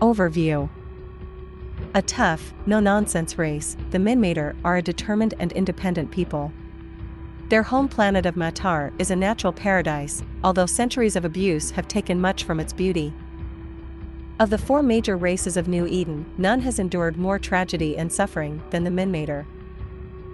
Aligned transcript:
Overview 0.00 0.70
A 1.92 2.00
tough, 2.00 2.54
no 2.64 2.80
nonsense 2.80 3.36
race, 3.36 3.76
the 3.90 3.98
Minmatar 3.98 4.56
are 4.64 4.78
a 4.78 4.82
determined 4.82 5.34
and 5.38 5.52
independent 5.52 6.10
people. 6.10 6.52
Their 7.50 7.64
home 7.64 7.86
planet 7.86 8.24
of 8.24 8.34
Matar 8.34 8.98
is 8.98 9.10
a 9.10 9.16
natural 9.16 9.52
paradise, 9.52 10.22
although 10.42 10.64
centuries 10.64 11.16
of 11.16 11.26
abuse 11.26 11.72
have 11.72 11.86
taken 11.86 12.18
much 12.18 12.44
from 12.44 12.60
its 12.60 12.72
beauty. 12.72 13.12
Of 14.38 14.48
the 14.48 14.56
four 14.56 14.82
major 14.82 15.18
races 15.18 15.58
of 15.58 15.68
New 15.68 15.86
Eden, 15.86 16.24
none 16.38 16.60
has 16.60 16.78
endured 16.78 17.18
more 17.18 17.38
tragedy 17.38 17.98
and 17.98 18.10
suffering 18.10 18.62
than 18.70 18.84
the 18.84 18.90
Minmatar. 18.90 19.44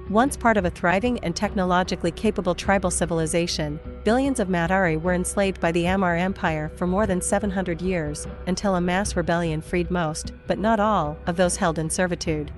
Once 0.09 0.37
part 0.37 0.57
of 0.57 0.65
a 0.65 0.71
thriving 0.71 1.19
and 1.25 1.35
technologically 1.35 2.13
capable 2.13 2.55
tribal 2.55 2.93
civilization, 2.93 3.81
billions 4.07 4.39
of 4.39 4.47
Matari 4.47 5.03
were 5.03 5.15
enslaved 5.15 5.61
by 5.61 5.73
the 5.73 5.83
Amarr 5.83 6.17
Empire 6.17 6.71
for 6.77 6.87
more 6.87 7.09
than 7.09 7.21
700 7.21 7.83
years, 7.83 8.25
until 8.47 8.77
a 8.77 8.81
mass 8.81 9.17
rebellion 9.17 9.61
freed 9.61 9.91
most, 9.91 10.33
but 10.47 10.61
not 10.61 10.79
all, 10.79 11.17
of 11.27 11.37
those 11.37 11.57
held 11.57 11.77
in 11.77 11.91
servitude. 11.91 12.53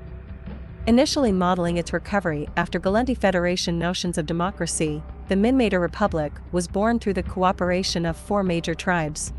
Initially 0.87 1.33
modeling 1.33 1.79
its 1.79 1.91
recovery 1.91 2.51
after 2.55 2.79
Gallente 2.79 3.17
Federation 3.17 3.79
notions 3.79 4.19
of 4.19 4.27
democracy, 4.27 5.03
the 5.29 5.37
Minmatar 5.37 5.81
Republic 5.81 6.35
was 6.53 6.69
born 6.69 6.99
through 6.99 7.15
the 7.15 7.23
cooperation 7.23 8.05
of 8.05 8.19
four 8.19 8.43
major 8.43 8.75
tribes. 8.75 9.33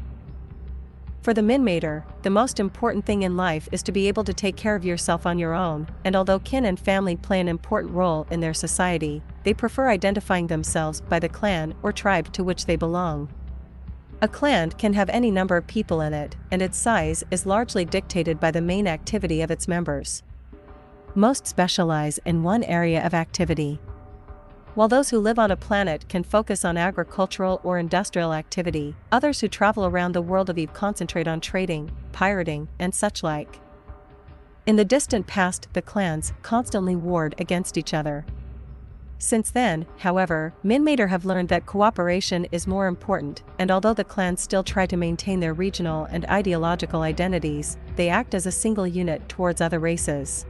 For 1.21 1.35
the 1.35 1.41
Minmatar, 1.41 2.05
the 2.23 2.31
most 2.31 2.59
important 2.59 3.05
thing 3.05 3.21
in 3.21 3.37
life 3.37 3.69
is 3.71 3.83
to 3.83 3.91
be 3.91 4.07
able 4.07 4.23
to 4.23 4.33
take 4.33 4.55
care 4.55 4.75
of 4.75 4.83
yourself 4.83 5.27
on 5.27 5.37
your 5.37 5.53
own, 5.53 5.87
and 6.03 6.15
although 6.15 6.39
kin 6.39 6.65
and 6.65 6.79
family 6.79 7.15
play 7.15 7.39
an 7.39 7.47
important 7.47 7.93
role 7.93 8.25
in 8.31 8.39
their 8.39 8.55
society, 8.55 9.21
they 9.43 9.53
prefer 9.53 9.89
identifying 9.89 10.47
themselves 10.47 11.01
by 11.01 11.19
the 11.19 11.29
clan 11.29 11.73
or 11.83 11.91
tribe 11.91 12.31
to 12.33 12.43
which 12.43 12.65
they 12.65 12.75
belong. 12.75 13.29
A 14.21 14.27
clan 14.27 14.71
can 14.71 14.93
have 14.93 15.09
any 15.09 15.31
number 15.31 15.55
of 15.55 15.67
people 15.67 16.01
in 16.01 16.13
it, 16.13 16.35
and 16.51 16.61
its 16.61 16.77
size 16.77 17.23
is 17.31 17.45
largely 17.45 17.85
dictated 17.85 18.39
by 18.39 18.51
the 18.51 18.61
main 18.61 18.85
activity 18.85 19.41
of 19.41 19.49
its 19.49 19.67
members. 19.67 20.23
Most 21.15 21.47
specialize 21.47 22.19
in 22.25 22.43
one 22.43 22.63
area 22.63 23.05
of 23.05 23.13
activity. 23.13 23.79
While 24.75 24.87
those 24.87 25.09
who 25.09 25.19
live 25.19 25.39
on 25.39 25.51
a 25.51 25.55
planet 25.55 26.07
can 26.09 26.23
focus 26.23 26.63
on 26.63 26.77
agricultural 26.77 27.59
or 27.63 27.79
industrial 27.79 28.33
activity, 28.33 28.95
others 29.11 29.39
who 29.41 29.47
travel 29.47 29.85
around 29.85 30.11
the 30.11 30.21
world 30.21 30.49
of 30.49 30.57
Eve 30.57 30.73
concentrate 30.73 31.27
on 31.27 31.41
trading, 31.41 31.91
pirating, 32.11 32.67
and 32.77 32.93
such 32.93 33.23
like. 33.23 33.59
In 34.65 34.75
the 34.75 34.85
distant 34.85 35.25
past, 35.27 35.67
the 35.73 35.81
clans 35.81 36.33
constantly 36.43 36.95
warred 36.95 37.35
against 37.39 37.77
each 37.77 37.93
other. 37.93 38.25
Since 39.21 39.51
then, 39.51 39.85
however, 39.97 40.53
Minmatar 40.63 41.09
have 41.09 41.25
learned 41.25 41.49
that 41.49 41.65
cooperation 41.65 42.45
is 42.53 42.65
more 42.65 42.87
important, 42.87 43.43
and 43.59 43.69
although 43.69 43.93
the 43.93 44.05
clans 44.05 44.39
still 44.39 44.63
try 44.63 44.85
to 44.85 44.95
maintain 44.95 45.41
their 45.41 45.53
regional 45.53 46.05
and 46.05 46.25
ideological 46.27 47.01
identities, 47.01 47.77
they 47.97 48.07
act 48.07 48.33
as 48.33 48.45
a 48.45 48.51
single 48.51 48.87
unit 48.87 49.27
towards 49.27 49.59
other 49.59 49.77
races. 49.77 50.45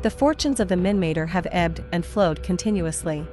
The 0.00 0.08
fortunes 0.08 0.58
of 0.58 0.68
the 0.68 0.74
Minmatar 0.74 1.28
have 1.28 1.46
ebbed 1.50 1.84
and 1.92 2.06
flowed 2.06 2.42
continuously. 2.42 3.26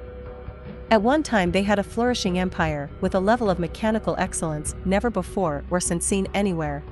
At 0.91 1.01
one 1.01 1.23
time 1.23 1.53
they 1.53 1.63
had 1.63 1.79
a 1.79 1.83
flourishing 1.83 2.37
empire 2.37 2.89
with 2.99 3.15
a 3.15 3.21
level 3.21 3.49
of 3.49 3.59
mechanical 3.59 4.15
excellence 4.17 4.75
never 4.83 5.09
before 5.09 5.63
or 5.69 5.79
since 5.79 6.05
seen 6.05 6.27
anywhere. 6.33 6.83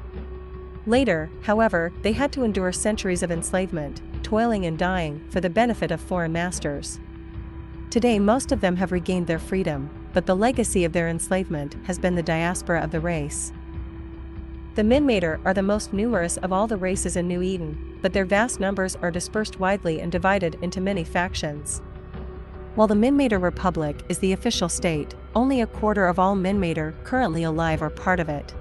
Later, 0.86 1.30
however, 1.42 1.92
they 2.02 2.14
had 2.14 2.32
to 2.32 2.44
endure 2.44 2.72
centuries 2.72 3.24
of 3.24 3.32
enslavement, 3.32 4.02
toiling 4.24 4.66
and 4.66 4.80
dying 4.80 5.28
for 5.30 5.42
the 5.42 5.50
benefit 5.50 5.92
of 5.92 6.00
foreign 6.00 6.32
masters. 6.32 7.02
Today 7.96 8.20
most 8.20 8.52
of 8.52 8.60
them 8.60 8.76
have 8.76 8.92
regained 8.92 9.26
their 9.26 9.40
freedom, 9.40 9.90
but 10.12 10.26
the 10.26 10.36
legacy 10.36 10.84
of 10.84 10.92
their 10.92 11.08
enslavement 11.08 11.78
has 11.86 11.98
been 11.98 12.16
the 12.16 12.22
diaspora 12.22 12.84
of 12.84 12.92
the 12.92 13.00
race. 13.00 13.54
The 14.76 14.82
Minmatar 14.82 15.40
are 15.46 15.54
the 15.54 15.62
most 15.62 15.94
numerous 15.94 16.36
of 16.36 16.52
all 16.52 16.68
the 16.68 16.76
races 16.76 17.16
in 17.16 17.26
New 17.26 17.42
Eden, 17.42 17.98
but 18.02 18.12
their 18.12 18.26
vast 18.26 18.60
numbers 18.60 18.98
are 18.98 19.12
dispersed 19.12 19.62
widely 19.62 20.02
and 20.02 20.12
divided 20.12 20.58
into 20.62 20.82
many 20.82 21.06
factions. 21.06 21.82
While 22.76 22.88
the 22.88 22.96
Minmatar 22.96 23.42
Republic 23.42 24.04
is 24.10 24.20
the 24.20 24.34
official 24.34 24.68
state, 24.68 25.16
only 25.34 25.62
a 25.62 25.66
quarter 25.66 26.06
of 26.06 26.20
all 26.20 26.36
Minmatar 26.36 27.02
currently 27.06 27.44
alive 27.44 27.82
are 27.82 27.90
part 27.90 28.20
of 28.20 28.28
it. 28.28 28.54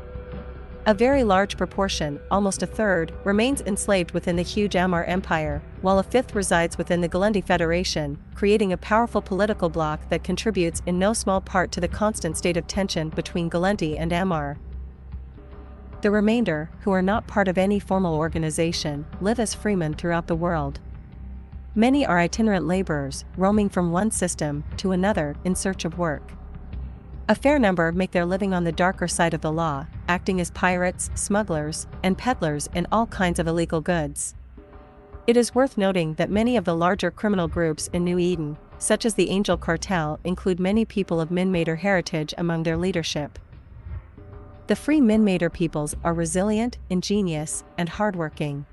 A 0.86 0.92
very 0.92 1.24
large 1.24 1.56
proportion, 1.56 2.20
almost 2.30 2.62
a 2.62 2.66
third, 2.66 3.10
remains 3.24 3.62
enslaved 3.62 4.10
within 4.10 4.36
the 4.36 4.42
huge 4.42 4.74
Amarr 4.74 5.08
Empire, 5.08 5.62
while 5.80 5.98
a 5.98 6.02
fifth 6.02 6.34
resides 6.34 6.76
within 6.76 7.00
the 7.00 7.08
Gallente 7.08 7.42
Federation, 7.42 8.18
creating 8.34 8.70
a 8.70 8.76
powerful 8.76 9.22
political 9.22 9.70
bloc 9.70 10.06
that 10.10 10.22
contributes 10.22 10.82
in 10.84 10.98
no 10.98 11.14
small 11.14 11.40
part 11.40 11.72
to 11.72 11.80
the 11.80 11.88
constant 11.88 12.36
state 12.36 12.58
of 12.58 12.66
tension 12.66 13.08
between 13.08 13.48
Gallente 13.48 13.98
and 13.98 14.12
Amarr. 14.12 14.58
The 16.02 16.10
remainder, 16.10 16.68
who 16.80 16.92
are 16.92 17.00
not 17.00 17.26
part 17.26 17.48
of 17.48 17.56
any 17.56 17.80
formal 17.80 18.14
organization, 18.14 19.06
live 19.22 19.40
as 19.40 19.54
freemen 19.54 19.94
throughout 19.94 20.26
the 20.26 20.36
world. 20.36 20.80
Many 21.74 22.04
are 22.04 22.18
itinerant 22.18 22.66
laborers, 22.66 23.24
roaming 23.38 23.70
from 23.70 23.90
one 23.90 24.10
system 24.10 24.64
to 24.76 24.92
another 24.92 25.34
in 25.44 25.54
search 25.54 25.86
of 25.86 25.96
work. 25.96 26.32
A 27.26 27.34
fair 27.34 27.58
number 27.58 27.90
make 27.90 28.10
their 28.10 28.26
living 28.26 28.52
on 28.52 28.64
the 28.64 28.70
darker 28.70 29.08
side 29.08 29.32
of 29.32 29.40
the 29.40 29.50
law, 29.50 29.86
acting 30.08 30.40
as 30.40 30.50
pirates, 30.50 31.10
smugglers, 31.14 31.86
and 32.02 32.18
peddlers 32.18 32.68
in 32.74 32.86
all 32.92 33.06
kinds 33.06 33.38
of 33.38 33.46
illegal 33.46 33.80
goods. 33.80 34.34
It 35.26 35.36
is 35.36 35.54
worth 35.54 35.78
noting 35.78 36.14
that 36.14 36.30
many 36.30 36.56
of 36.56 36.64
the 36.64 36.74
larger 36.74 37.10
criminal 37.10 37.48
groups 37.48 37.88
in 37.92 38.04
New 38.04 38.18
Eden, 38.18 38.58
such 38.78 39.06
as 39.06 39.14
the 39.14 39.30
Angel 39.30 39.56
Cartel, 39.56 40.20
include 40.24 40.60
many 40.60 40.84
people 40.84 41.20
of 41.20 41.30
Minmatar 41.30 41.78
heritage 41.78 42.34
among 42.36 42.62
their 42.62 42.76
leadership. 42.76 43.38
The 44.66 44.76
free 44.76 45.00
Minmatar 45.00 45.52
peoples 45.52 45.94
are 46.04 46.14
resilient, 46.14 46.78
ingenious, 46.90 47.64
and 47.78 47.88
hardworking. 47.88 48.66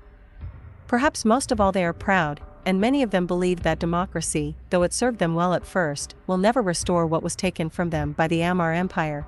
Perhaps 0.86 1.24
most 1.24 1.50
of 1.50 1.60
all 1.60 1.72
they 1.72 1.84
are 1.84 1.92
proud, 1.94 2.40
and 2.64 2.80
many 2.80 3.02
of 3.02 3.10
them 3.10 3.26
believe 3.26 3.62
that 3.62 3.78
democracy, 3.78 4.54
though 4.70 4.82
it 4.82 4.92
served 4.92 5.18
them 5.18 5.34
well 5.34 5.54
at 5.54 5.66
first, 5.66 6.14
will 6.26 6.38
never 6.38 6.62
restore 6.62 7.06
what 7.06 7.22
was 7.22 7.34
taken 7.34 7.68
from 7.70 7.90
them 7.90 8.12
by 8.12 8.28
the 8.28 8.40
Amarr 8.40 8.74
Empire. 8.74 9.26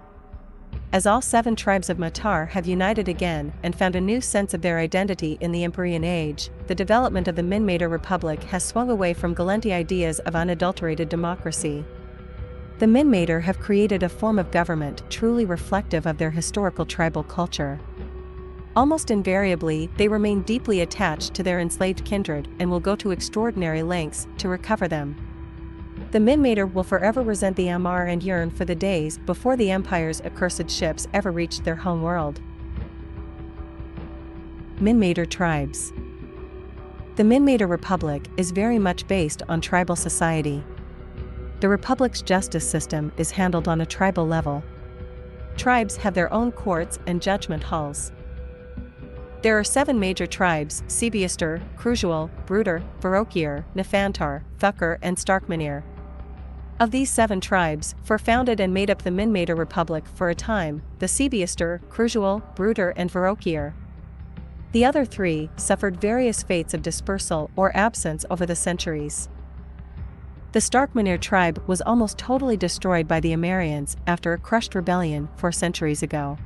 As 0.92 1.06
all 1.06 1.20
seven 1.20 1.56
tribes 1.56 1.90
of 1.90 1.98
Matar 1.98 2.48
have 2.50 2.66
united 2.66 3.08
again 3.08 3.52
and 3.62 3.74
found 3.74 3.96
a 3.96 4.00
new 4.00 4.20
sense 4.20 4.54
of 4.54 4.62
their 4.62 4.78
identity 4.78 5.36
in 5.40 5.50
the 5.50 5.64
Empyrean 5.64 6.04
Age, 6.04 6.50
the 6.66 6.74
development 6.74 7.26
of 7.26 7.36
the 7.36 7.42
Minmatar 7.42 7.90
Republic 7.90 8.44
has 8.44 8.64
swung 8.64 8.90
away 8.90 9.12
from 9.12 9.34
Gallente 9.34 9.72
ideas 9.72 10.20
of 10.20 10.36
unadulterated 10.36 11.08
democracy. 11.08 11.84
The 12.78 12.86
Minmatar 12.86 13.42
have 13.42 13.60
created 13.60 14.02
a 14.02 14.08
form 14.08 14.38
of 14.38 14.50
government 14.50 15.02
truly 15.10 15.44
reflective 15.44 16.06
of 16.06 16.18
their 16.18 16.30
historical 16.30 16.84
tribal 16.84 17.22
culture. 17.22 17.80
Almost 18.76 19.12
invariably, 19.12 19.88
they 19.96 20.08
remain 20.08 20.42
deeply 20.42 20.80
attached 20.80 21.34
to 21.34 21.44
their 21.44 21.60
enslaved 21.60 22.04
kindred 22.04 22.48
and 22.58 22.68
will 22.68 22.80
go 22.80 22.96
to 22.96 23.12
extraordinary 23.12 23.82
lengths 23.84 24.26
to 24.38 24.48
recover 24.48 24.88
them. 24.88 25.16
The 26.14 26.20
Minmatar 26.20 26.72
will 26.72 26.84
forever 26.84 27.20
resent 27.20 27.56
the 27.56 27.66
Amarr 27.66 28.06
and 28.06 28.22
yearn 28.22 28.50
for 28.50 28.64
the 28.64 28.74
days 28.74 29.18
before 29.18 29.56
the 29.56 29.70
Empire's 29.70 30.22
accursed 30.22 30.70
ships 30.70 31.06
ever 31.12 31.30
reached 31.30 31.64
their 31.64 31.74
home 31.74 32.02
world. 32.02 32.40
Minmatar 34.80 35.28
Tribes 35.28 35.92
The 37.16 37.24
Minmatar 37.24 37.68
Republic 37.68 38.28
is 38.36 38.52
very 38.52 38.78
much 38.78 39.06
based 39.08 39.42
on 39.48 39.60
tribal 39.60 39.96
society 39.96 40.64
the 41.64 41.68
Republic's 41.70 42.20
justice 42.20 42.68
system 42.68 43.10
is 43.16 43.30
handled 43.30 43.68
on 43.68 43.80
a 43.80 43.86
tribal 43.86 44.26
level. 44.26 44.62
Tribes 45.56 45.96
have 45.96 46.12
their 46.12 46.30
own 46.30 46.52
courts 46.52 46.98
and 47.06 47.22
judgment 47.22 47.62
halls. 47.62 48.12
There 49.40 49.58
are 49.58 49.64
seven 49.64 49.98
major 49.98 50.26
tribes 50.26 50.82
Sebiestor, 50.88 51.62
Krusual, 51.78 52.28
Brutor, 52.44 52.82
Vherokior, 53.00 53.64
Nefantar, 53.74 54.42
Thukker, 54.58 54.98
and 55.00 55.16
Starkmanir. 55.16 55.84
Of 56.80 56.90
these 56.90 57.10
seven 57.10 57.40
tribes, 57.40 57.94
four 58.02 58.18
founded 58.18 58.58
and 58.58 58.74
made 58.74 58.90
up 58.90 59.02
the 59.02 59.10
Minmatar 59.10 59.56
Republic 59.56 60.04
for 60.14 60.28
a 60.28 60.34
time 60.34 60.82
the 60.98 61.06
Sebiestor, 61.06 61.80
Krusual, 61.88 62.42
Brutor, 62.56 62.92
and 62.96 63.10
Vherokior. 63.10 63.74
The 64.72 64.84
other 64.84 65.04
three 65.04 65.50
suffered 65.56 66.00
various 66.00 66.42
fates 66.42 66.74
of 66.74 66.82
dispersal 66.82 67.48
or 67.54 67.76
absence 67.76 68.24
over 68.28 68.44
the 68.44 68.56
centuries. 68.56 69.28
The 70.50 70.58
Starkmanir 70.58 71.20
tribe 71.20 71.62
was 71.68 71.80
almost 71.80 72.18
totally 72.18 72.56
destroyed 72.56 73.06
by 73.06 73.20
the 73.20 73.32
Amarrians 73.32 73.94
after 74.06 74.32
a 74.32 74.38
crushed 74.38 74.74
rebellion 74.74 75.28
four 75.36 75.52
centuries 75.52 76.02
ago. 76.02 76.38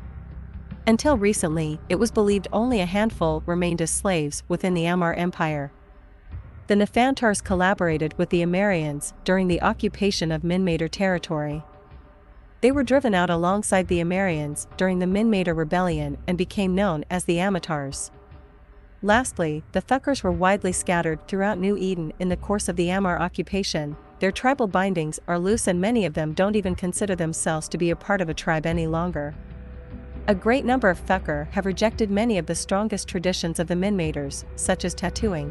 Until 0.86 1.16
recently, 1.16 1.80
it 1.88 1.98
was 1.98 2.10
believed 2.10 2.48
only 2.52 2.80
a 2.80 2.86
handful 2.86 3.42
remained 3.46 3.80
as 3.80 3.90
slaves 3.90 4.42
within 4.46 4.74
the 4.74 4.84
Amarr 4.84 5.16
Empire. 5.16 5.72
The 6.68 6.74
Nefantars 6.74 7.42
collaborated 7.42 8.12
with 8.18 8.28
the 8.28 8.42
Amarrians 8.42 9.14
during 9.24 9.48
the 9.48 9.62
occupation 9.62 10.30
of 10.30 10.42
Minmatar 10.42 10.90
territory. 10.90 11.64
They 12.60 12.70
were 12.70 12.82
driven 12.82 13.14
out 13.14 13.30
alongside 13.30 13.88
the 13.88 14.00
Amarrians 14.00 14.66
during 14.76 14.98
the 14.98 15.06
Minmatar 15.06 15.56
rebellion 15.56 16.18
and 16.26 16.36
became 16.36 16.74
known 16.74 17.06
as 17.08 17.24
the 17.24 17.38
Ammatars. 17.38 18.10
Lastly, 19.00 19.64
the 19.72 19.80
Thukkers 19.80 20.22
were 20.22 20.30
widely 20.30 20.72
scattered 20.72 21.26
throughout 21.26 21.58
New 21.58 21.74
Eden 21.78 22.12
in 22.18 22.28
the 22.28 22.36
course 22.36 22.68
of 22.68 22.76
the 22.76 22.90
Amarr 22.90 23.18
occupation. 23.18 23.96
Their 24.18 24.32
tribal 24.32 24.66
bindings 24.66 25.18
are 25.26 25.38
loose 25.38 25.68
and 25.68 25.80
many 25.80 26.04
of 26.04 26.12
them 26.12 26.34
don't 26.34 26.56
even 26.56 26.74
consider 26.74 27.16
themselves 27.16 27.66
to 27.68 27.78
be 27.78 27.88
a 27.88 27.96
part 27.96 28.20
of 28.20 28.28
a 28.28 28.34
tribe 28.34 28.66
any 28.66 28.86
longer. 28.86 29.34
A 30.26 30.34
great 30.34 30.66
number 30.66 30.90
of 30.90 31.00
Thukker 31.00 31.48
have 31.52 31.64
rejected 31.64 32.10
many 32.10 32.36
of 32.36 32.44
the 32.44 32.54
strongest 32.54 33.08
traditions 33.08 33.58
of 33.58 33.68
the 33.68 33.74
Minmatars, 33.74 34.44
such 34.56 34.84
as 34.84 34.92
tattooing. 34.92 35.50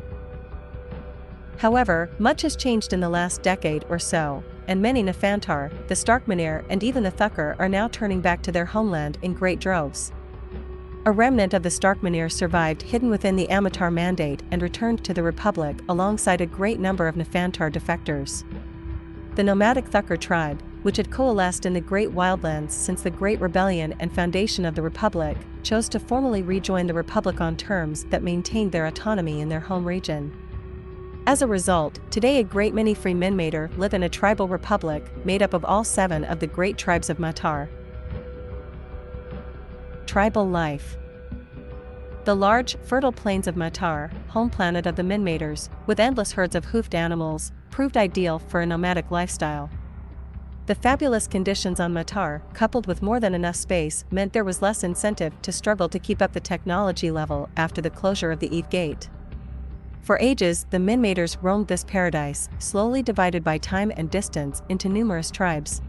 However, 1.57 2.09
much 2.19 2.43
has 2.43 2.55
changed 2.55 2.93
in 2.93 2.99
the 2.99 3.09
last 3.09 3.41
decade 3.41 3.85
or 3.89 3.97
so, 3.97 4.43
and 4.67 4.81
many 4.81 5.01
Nefantar, 5.01 5.71
the 5.87 5.95
Starkmanir 5.95 6.63
and 6.69 6.83
even 6.83 7.03
the 7.03 7.11
Thukker 7.11 7.55
are 7.57 7.69
now 7.69 7.87
turning 7.87 8.21
back 8.21 8.41
to 8.43 8.51
their 8.51 8.65
homeland 8.65 9.17
in 9.21 9.33
great 9.33 9.59
droves. 9.59 10.11
A 11.05 11.11
remnant 11.11 11.53
of 11.53 11.63
the 11.63 11.69
Starkmanir 11.69 12.29
survived 12.31 12.81
hidden 12.81 13.09
within 13.09 13.37
the 13.37 13.47
Ammatar 13.47 13.91
Mandate 13.91 14.43
and 14.51 14.61
returned 14.61 15.03
to 15.05 15.13
the 15.13 15.23
Republic 15.23 15.77
alongside 15.87 16.41
a 16.41 16.45
great 16.45 16.79
number 16.79 17.07
of 17.07 17.15
Nefantar 17.15 17.71
defectors. 17.71 18.43
The 19.35 19.43
nomadic 19.43 19.85
Thukker 19.85 20.19
tribe, 20.19 20.61
which 20.83 20.97
had 20.97 21.09
coalesced 21.09 21.65
in 21.65 21.73
the 21.73 21.81
Great 21.81 22.09
Wildlands 22.09 22.71
since 22.71 23.01
the 23.01 23.09
Great 23.09 23.39
Rebellion 23.39 23.95
and 23.99 24.13
foundation 24.13 24.65
of 24.65 24.75
the 24.75 24.81
Republic, 24.81 25.37
chose 25.63 25.87
to 25.89 25.99
formally 25.99 26.43
rejoin 26.43 26.87
the 26.87 26.93
Republic 26.93 27.39
on 27.39 27.55
terms 27.55 28.03
that 28.05 28.21
maintained 28.21 28.71
their 28.71 28.85
autonomy 28.85 29.39
in 29.39 29.49
their 29.49 29.61
home 29.61 29.85
region. 29.85 30.33
As 31.27 31.41
a 31.41 31.47
result, 31.47 31.99
today 32.09 32.39
a 32.39 32.43
great 32.43 32.73
many 32.73 32.93
free 32.93 33.13
Minmatar 33.13 33.77
live 33.77 33.93
in 33.93 34.03
a 34.03 34.07
tribal 34.07 34.47
republic 34.47 35.03
made 35.25 35.43
up 35.43 35.53
of 35.53 35.65
all 35.65 35.83
seven 35.83 36.23
of 36.23 36.39
the 36.39 36.47
great 36.47 36.77
tribes 36.77 37.09
of 37.09 37.17
Matar. 37.17 37.67
Tribal 40.05 40.47
life 40.47 40.95
The 42.23 42.33
large, 42.33 42.77
fertile 42.77 43.11
plains 43.11 43.45
of 43.45 43.55
Matar, 43.55 44.09
home 44.29 44.49
planet 44.49 44.85
of 44.85 44.95
the 44.95 45.03
Minmatars, 45.03 45.67
with 45.85 45.99
endless 45.99 46.31
herds 46.31 46.55
of 46.55 46.63
hoofed 46.63 46.95
animals, 46.95 47.51
proved 47.71 47.97
ideal 47.97 48.39
for 48.39 48.61
a 48.61 48.65
nomadic 48.65 49.11
lifestyle. 49.11 49.69
The 50.67 50.75
fabulous 50.75 51.27
conditions 51.27 51.81
on 51.81 51.93
Matar, 51.93 52.41
coupled 52.53 52.87
with 52.87 53.01
more 53.01 53.19
than 53.19 53.35
enough 53.35 53.57
space, 53.57 54.05
meant 54.11 54.31
there 54.31 54.45
was 54.45 54.61
less 54.61 54.81
incentive 54.81 55.33
to 55.41 55.51
struggle 55.51 55.89
to 55.89 55.99
keep 55.99 56.21
up 56.21 56.31
the 56.31 56.39
technology 56.39 57.11
level 57.11 57.49
after 57.57 57.81
the 57.81 57.89
closure 57.89 58.31
of 58.31 58.39
the 58.39 58.55
Eve 58.55 58.69
Gate. 58.69 59.09
For 60.01 60.17
ages, 60.19 60.65
the 60.69 60.77
Minmatars 60.77 61.37
roamed 61.41 61.67
this 61.67 61.83
paradise, 61.83 62.49
slowly 62.59 63.03
divided 63.03 63.43
by 63.43 63.57
time 63.57 63.91
and 63.97 64.09
distance 64.09 64.61
into 64.69 64.87
numerous 64.89 65.31
tribes. 65.31 65.81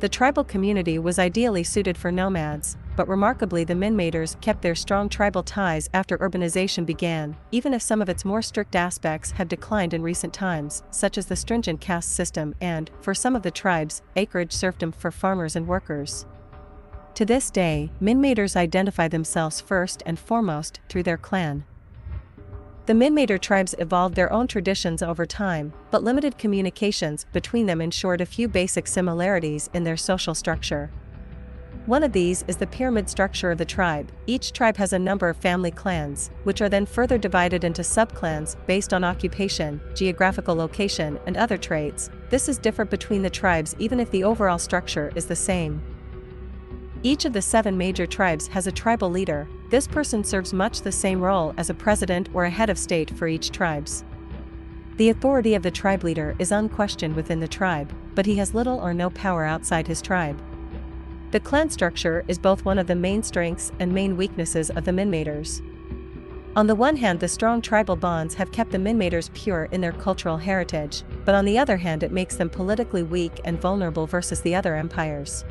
The 0.00 0.08
tribal 0.08 0.44
community 0.44 0.98
was 0.98 1.18
ideally 1.18 1.64
suited 1.64 1.98
for 1.98 2.12
nomads, 2.12 2.76
but 2.94 3.08
remarkably 3.08 3.64
the 3.64 3.74
Minmatars 3.74 4.40
kept 4.40 4.62
their 4.62 4.76
strong 4.76 5.08
tribal 5.08 5.42
ties 5.42 5.90
after 5.92 6.16
urbanization 6.18 6.86
began, 6.86 7.36
even 7.50 7.74
if 7.74 7.82
some 7.82 8.00
of 8.00 8.08
its 8.08 8.24
more 8.24 8.40
strict 8.40 8.76
aspects 8.76 9.32
have 9.32 9.48
declined 9.48 9.92
in 9.92 10.02
recent 10.02 10.32
times, 10.32 10.84
such 10.92 11.18
as 11.18 11.26
the 11.26 11.34
stringent 11.34 11.80
caste 11.80 12.14
system 12.14 12.54
and, 12.60 12.92
for 13.00 13.12
some 13.12 13.34
of 13.34 13.42
the 13.42 13.50
tribes, 13.50 14.02
acreage 14.14 14.52
serfdom 14.52 14.92
for 14.92 15.10
farmers 15.10 15.56
and 15.56 15.66
workers. 15.66 16.26
To 17.14 17.24
this 17.24 17.50
day, 17.50 17.90
Minmatars 18.00 18.54
identify 18.54 19.08
themselves 19.08 19.60
first 19.60 20.04
and 20.06 20.16
foremost 20.16 20.78
through 20.88 21.02
their 21.02 21.18
clan. 21.18 21.64
The 22.88 22.94
Minmatar 22.94 23.38
tribes 23.38 23.74
evolved 23.78 24.14
their 24.14 24.32
own 24.32 24.46
traditions 24.46 25.02
over 25.02 25.26
time, 25.26 25.74
but 25.90 26.02
limited 26.02 26.38
communications 26.38 27.26
between 27.34 27.66
them 27.66 27.82
ensured 27.82 28.22
a 28.22 28.24
few 28.24 28.48
basic 28.48 28.86
similarities 28.86 29.68
in 29.74 29.84
their 29.84 29.98
social 29.98 30.34
structure. 30.34 30.90
One 31.84 32.02
of 32.02 32.14
these 32.14 32.46
is 32.48 32.56
the 32.56 32.66
pyramid 32.66 33.10
structure 33.10 33.50
of 33.50 33.58
the 33.58 33.66
tribe. 33.66 34.10
Each 34.26 34.54
tribe 34.54 34.78
has 34.78 34.94
a 34.94 34.98
number 34.98 35.28
of 35.28 35.36
family 35.36 35.70
clans, 35.70 36.30
which 36.44 36.62
are 36.62 36.70
then 36.70 36.86
further 36.86 37.18
divided 37.18 37.62
into 37.62 37.82
subclans 37.82 38.56
based 38.66 38.94
on 38.94 39.04
occupation, 39.04 39.82
geographical 39.94 40.54
location, 40.54 41.20
and 41.26 41.36
other 41.36 41.58
traits. 41.58 42.08
This 42.30 42.48
is 42.48 42.56
different 42.56 42.90
between 42.90 43.20
the 43.20 43.28
tribes 43.28 43.76
even 43.78 44.00
if 44.00 44.10
the 44.10 44.24
overall 44.24 44.58
structure 44.58 45.12
is 45.14 45.26
the 45.26 45.36
same. 45.36 45.82
Each 47.02 47.24
of 47.24 47.32
the 47.32 47.42
seven 47.42 47.78
major 47.78 48.06
tribes 48.06 48.48
has 48.48 48.66
a 48.66 48.72
tribal 48.72 49.08
leader, 49.08 49.48
this 49.70 49.86
person 49.86 50.24
serves 50.24 50.52
much 50.52 50.80
the 50.80 50.90
same 50.90 51.20
role 51.20 51.54
as 51.56 51.70
a 51.70 51.74
president 51.74 52.28
or 52.34 52.44
a 52.44 52.50
head 52.50 52.70
of 52.70 52.78
state 52.78 53.10
for 53.10 53.28
each 53.28 53.50
tribes. 53.50 54.04
The 54.96 55.10
authority 55.10 55.54
of 55.54 55.62
the 55.62 55.70
tribe 55.70 56.02
leader 56.02 56.34
is 56.40 56.50
unquestioned 56.50 57.14
within 57.14 57.38
the 57.38 57.46
tribe, 57.46 57.94
but 58.16 58.26
he 58.26 58.34
has 58.36 58.54
little 58.54 58.80
or 58.80 58.92
no 58.92 59.10
power 59.10 59.44
outside 59.44 59.86
his 59.86 60.02
tribe. 60.02 60.42
The 61.30 61.38
clan 61.38 61.70
structure 61.70 62.24
is 62.26 62.38
both 62.38 62.64
one 62.64 62.78
of 62.78 62.88
the 62.88 62.96
main 62.96 63.22
strengths 63.22 63.70
and 63.78 63.92
main 63.92 64.16
weaknesses 64.16 64.70
of 64.70 64.84
the 64.84 64.90
Minmatars. 64.90 65.62
On 66.56 66.66
the 66.66 66.74
one 66.74 66.96
hand 66.96 67.20
the 67.20 67.28
strong 67.28 67.60
tribal 67.60 67.94
bonds 67.94 68.34
have 68.34 68.50
kept 68.50 68.72
the 68.72 68.78
Minmatars 68.78 69.32
pure 69.34 69.68
in 69.70 69.82
their 69.82 69.92
cultural 69.92 70.38
heritage, 70.38 71.04
but 71.24 71.34
on 71.34 71.44
the 71.44 71.58
other 71.58 71.76
hand 71.76 72.02
it 72.02 72.10
makes 72.10 72.34
them 72.34 72.50
politically 72.50 73.04
weak 73.04 73.40
and 73.44 73.60
vulnerable 73.60 74.06
versus 74.06 74.40
the 74.40 74.54
other 74.54 74.74
empires. 74.74 75.44